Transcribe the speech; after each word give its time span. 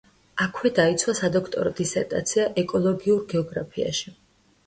აქვე 0.43 0.69
დაიცვა 0.77 1.13
სადოქტორო 1.19 1.73
დისერტაცია 1.81 2.47
ეკოლოგიურ 2.63 3.21
გეოგრაფიაში. 3.35 4.15